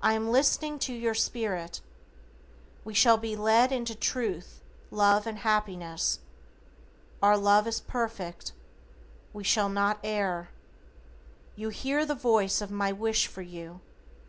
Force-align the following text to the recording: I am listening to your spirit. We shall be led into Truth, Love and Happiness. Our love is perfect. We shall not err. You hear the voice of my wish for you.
I 0.00 0.12
am 0.12 0.30
listening 0.30 0.78
to 0.78 0.92
your 0.94 1.14
spirit. 1.14 1.80
We 2.84 2.94
shall 2.94 3.16
be 3.18 3.34
led 3.34 3.72
into 3.72 3.96
Truth, 3.96 4.60
Love 4.92 5.26
and 5.26 5.38
Happiness. 5.38 6.20
Our 7.20 7.36
love 7.36 7.66
is 7.66 7.80
perfect. 7.80 8.52
We 9.32 9.42
shall 9.42 9.68
not 9.68 9.98
err. 10.04 10.50
You 11.56 11.70
hear 11.70 12.06
the 12.06 12.14
voice 12.14 12.60
of 12.60 12.70
my 12.70 12.92
wish 12.92 13.26
for 13.26 13.42
you. 13.42 13.80